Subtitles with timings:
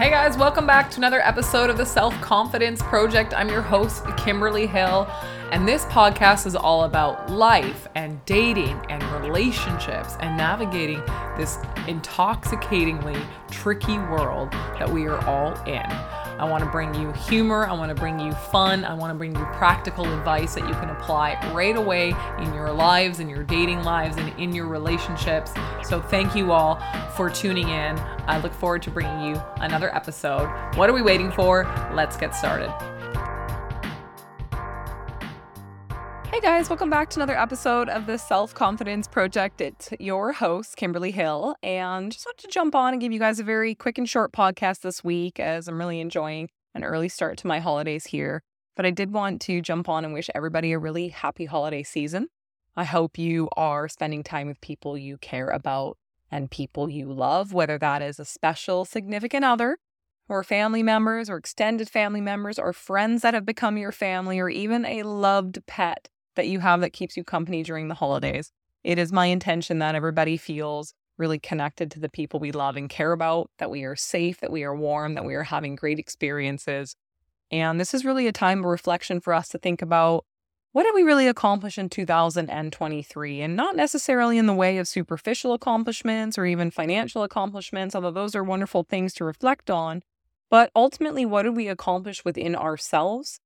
[0.00, 3.34] Hey guys, welcome back to another episode of the Self Confidence Project.
[3.34, 5.06] I'm your host, Kimberly Hill,
[5.52, 11.02] and this podcast is all about life and dating and relationships and navigating
[11.36, 13.20] this intoxicatingly
[13.50, 15.84] tricky world that we are all in.
[16.40, 17.66] I want to bring you humor.
[17.66, 18.86] I want to bring you fun.
[18.86, 22.72] I want to bring you practical advice that you can apply right away in your
[22.72, 25.52] lives, in your dating lives, and in your relationships.
[25.82, 26.80] So, thank you all
[27.14, 27.98] for tuning in.
[28.26, 30.48] I look forward to bringing you another episode.
[30.76, 31.64] What are we waiting for?
[31.92, 32.99] Let's get started.
[36.30, 39.60] Hey guys, welcome back to another episode of the Self Confidence Project.
[39.60, 43.40] It's your host, Kimberly Hill, and just wanted to jump on and give you guys
[43.40, 47.36] a very quick and short podcast this week as I'm really enjoying an early start
[47.38, 48.44] to my holidays here.
[48.76, 52.28] But I did want to jump on and wish everybody a really happy holiday season.
[52.76, 55.98] I hope you are spending time with people you care about
[56.30, 59.78] and people you love, whether that is a special, significant other,
[60.28, 64.48] or family members, or extended family members, or friends that have become your family, or
[64.48, 68.52] even a loved pet that you have that keeps you company during the holidays.
[68.82, 72.88] It is my intention that everybody feels really connected to the people we love and
[72.88, 75.98] care about, that we are safe, that we are warm, that we are having great
[75.98, 76.96] experiences.
[77.50, 80.24] And this is really a time of reflection for us to think about
[80.72, 83.40] what did we really accomplish in 2023?
[83.40, 88.36] And not necessarily in the way of superficial accomplishments or even financial accomplishments, although those
[88.36, 90.02] are wonderful things to reflect on.
[90.48, 93.40] But ultimately, what did we accomplish within ourselves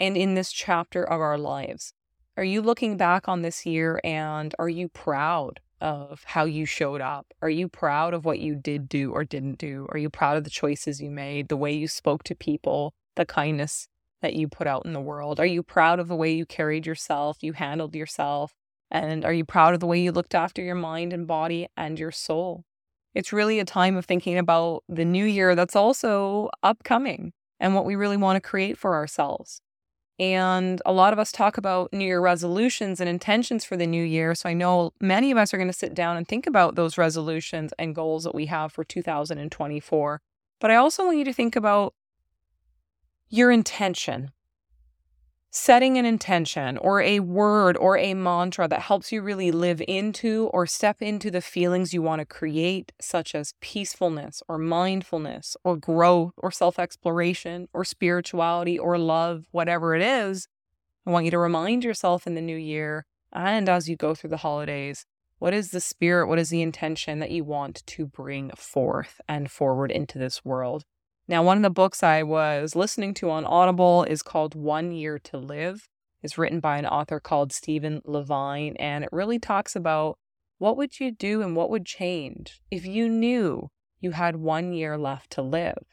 [0.00, 1.92] and in this chapter of our lives?
[2.40, 7.02] Are you looking back on this year and are you proud of how you showed
[7.02, 7.34] up?
[7.42, 9.86] Are you proud of what you did do or didn't do?
[9.90, 13.26] Are you proud of the choices you made, the way you spoke to people, the
[13.26, 13.88] kindness
[14.22, 15.38] that you put out in the world?
[15.38, 18.54] Are you proud of the way you carried yourself, you handled yourself?
[18.90, 21.98] And are you proud of the way you looked after your mind and body and
[21.98, 22.64] your soul?
[23.14, 27.84] It's really a time of thinking about the new year that's also upcoming and what
[27.84, 29.60] we really want to create for ourselves.
[30.20, 34.04] And a lot of us talk about New Year resolutions and intentions for the new
[34.04, 34.34] year.
[34.34, 36.98] So I know many of us are going to sit down and think about those
[36.98, 40.20] resolutions and goals that we have for 2024.
[40.60, 41.94] But I also want you to think about
[43.30, 44.32] your intention
[45.50, 50.48] setting an intention or a word or a mantra that helps you really live into
[50.52, 55.76] or step into the feelings you want to create, such as peacefulness or mindfulness or
[55.76, 60.46] growth or self exploration or spirituality or love, whatever it is.
[61.06, 64.30] I want you to remind yourself in the new year and as you go through
[64.30, 65.06] the holidays
[65.40, 69.50] what is the spirit, what is the intention that you want to bring forth and
[69.50, 70.84] forward into this world?
[71.30, 75.16] Now, one of the books I was listening to on Audible is called One Year
[75.20, 75.88] to Live.
[76.24, 80.18] It's written by an author called Stephen Levine, and it really talks about
[80.58, 83.68] what would you do and what would change if you knew
[84.00, 85.84] you had one year left to live.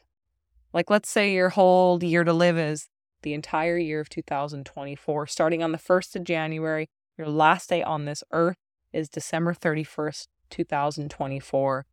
[0.72, 2.88] Like, let's say your whole year to live is
[3.22, 6.88] the entire year of 2024, starting on the 1st of January.
[7.16, 8.56] Your last day on this earth
[8.92, 11.86] is December 31st, 2024.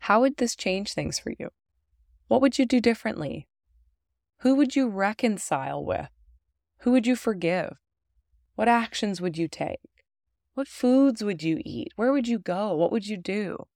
[0.00, 1.50] How would this change things for you?
[2.28, 3.48] What would you do differently?
[4.40, 6.10] Who would you reconcile with?
[6.80, 7.78] Who would you forgive?
[8.54, 9.80] What actions would you take?
[10.54, 11.92] What foods would you eat?
[11.96, 12.74] Where would you go?
[12.74, 13.66] What would you do?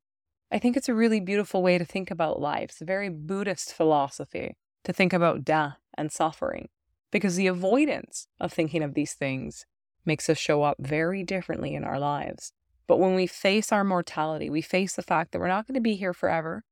[0.50, 2.70] I think it's a really beautiful way to think about life.
[2.70, 6.68] It's a very Buddhist philosophy to think about death and suffering
[7.10, 9.64] because the avoidance of thinking of these things
[10.04, 12.52] makes us show up very differently in our lives.
[12.86, 15.80] But when we face our mortality, we face the fact that we're not going to
[15.80, 16.64] be here forever,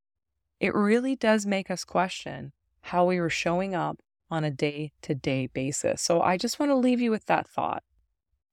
[0.61, 3.99] it really does make us question how we were showing up
[4.29, 6.03] on a day to day basis.
[6.03, 7.83] So I just want to leave you with that thought.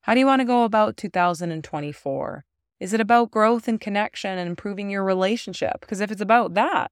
[0.01, 2.45] How do you want to go about 2024?
[2.81, 5.81] Is it about growth and connection and improving your relationship?
[5.81, 6.91] Because if it's about that,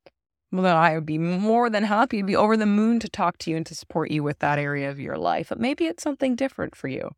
[0.53, 3.39] well, then I would be more than happy to be over the moon to talk
[3.39, 5.49] to you and to support you with that area of your life.
[5.49, 7.13] But maybe it's something different for you.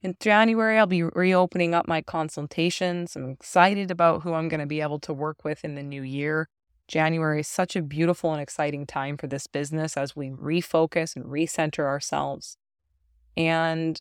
[0.00, 3.14] In January, I'll be reopening up my consultations.
[3.14, 6.02] I'm excited about who I'm going to be able to work with in the new
[6.02, 6.48] year.
[6.92, 11.24] January is such a beautiful and exciting time for this business as we refocus and
[11.24, 12.58] recenter ourselves.
[13.34, 13.98] And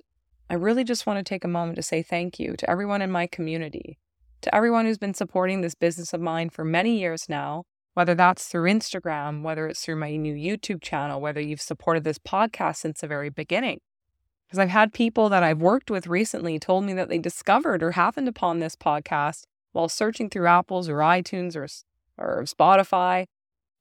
[0.50, 3.10] I really just want to take a moment to say thank you to everyone in
[3.10, 3.98] my community,
[4.42, 8.50] to everyone who's been supporting this business of mine for many years now, whether that's
[8.50, 13.00] through Instagram, whether it's through my new YouTube channel, whether you've supported this podcast since
[13.00, 13.80] the very beginning.
[14.46, 17.92] Because I've had people that I've worked with recently told me that they discovered or
[17.92, 21.70] happened upon this podcast while searching through Apple's or iTunes or
[22.22, 23.26] or Spotify.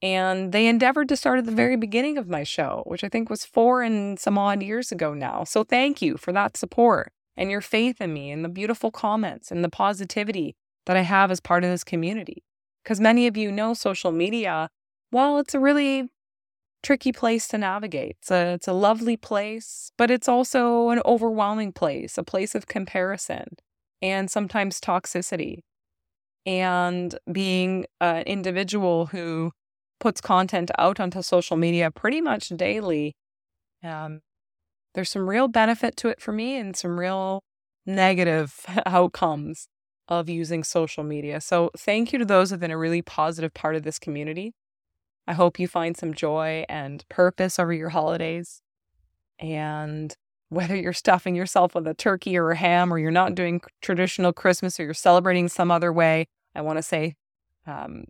[0.03, 3.29] And they endeavored to start at the very beginning of my show, which I think
[3.29, 5.45] was four and some odd years ago now.
[5.45, 9.51] So thank you for that support and your faith in me and the beautiful comments
[9.51, 10.57] and the positivity
[10.87, 12.43] that I have as part of this community.
[12.83, 14.71] Because many of you know social media
[15.13, 16.09] well, it's a really
[16.83, 18.17] tricky place to navigate.
[18.21, 22.67] It's a, it's a lovely place, but it's also an overwhelming place, a place of
[22.67, 23.57] comparison
[24.01, 25.61] and sometimes toxicity.
[26.47, 29.53] And being an individual who
[29.99, 33.15] puts content out onto social media pretty much daily,
[33.85, 34.21] um,
[34.95, 37.43] there's some real benefit to it for me and some real
[37.87, 39.69] negative outcomes
[40.09, 41.41] of using social media.
[41.41, 44.53] So, thank you to those who have been a really positive part of this community.
[45.27, 48.63] I hope you find some joy and purpose over your holidays.
[49.39, 50.15] And
[50.51, 54.33] whether you're stuffing yourself with a turkey or a ham, or you're not doing traditional
[54.33, 57.15] Christmas, or you're celebrating some other way, I want to say
[57.67, 58.05] um,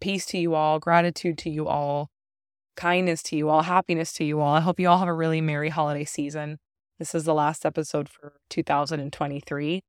[0.00, 2.10] peace to you all, gratitude to you all,
[2.76, 4.54] kindness to you all, happiness to you all.
[4.54, 6.58] I hope you all have a really merry holiday season.
[6.98, 9.82] This is the last episode for 2023.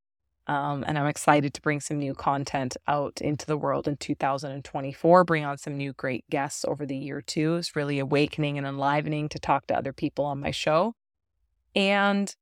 [0.46, 5.24] Um, and I'm excited to bring some new content out into the world in 2024,
[5.24, 7.56] bring on some new great guests over the year too.
[7.56, 10.96] It's really awakening and enlivening to talk to other people on my show.
[11.76, 12.34] And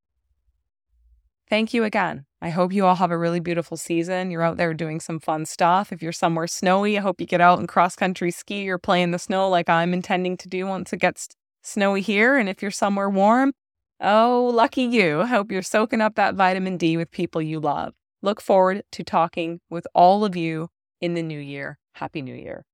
[1.49, 2.25] thank you again.
[2.41, 4.31] I hope you all have a really beautiful season.
[4.31, 5.91] You're out there doing some fun stuff.
[5.91, 9.01] If you're somewhere snowy, I hope you get out and cross country ski or play
[9.01, 11.29] in the snow like I'm intending to do once it gets
[11.61, 12.37] snowy here.
[12.37, 13.53] And if you're somewhere warm,
[14.03, 15.21] Oh, lucky you.
[15.21, 17.93] I Hope you're soaking up that vitamin D with people you love.
[18.23, 20.69] Look forward to talking with all of you
[20.99, 21.77] in the new year.
[21.93, 22.65] Happy New Year.